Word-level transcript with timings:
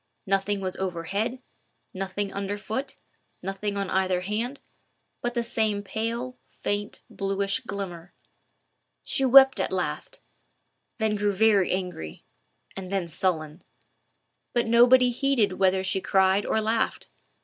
Nothing 0.25 0.61
was 0.61 0.75
overhead, 0.77 1.43
nothing 1.93 2.33
under 2.33 2.57
foot, 2.57 2.95
nothing 3.43 3.77
on 3.77 3.87
either 3.91 4.21
hand, 4.21 4.59
but 5.21 5.35
the 5.35 5.43
same 5.43 5.83
pale, 5.83 6.39
faint, 6.47 7.03
bluish 7.07 7.59
glimmer. 7.59 8.15
She 9.03 9.25
wept 9.25 9.59
at 9.59 9.71
last, 9.71 10.19
then 10.97 11.13
grew 11.13 11.33
very 11.33 11.71
angry, 11.71 12.25
and 12.75 12.89
then 12.91 13.07
sullen; 13.07 13.63
but 14.53 14.65
nobody 14.65 15.11
heeded 15.11 15.53
whether 15.59 15.83
she 15.83 16.01
cried 16.01 16.47
or 16.47 16.59
laughed. 16.61 17.09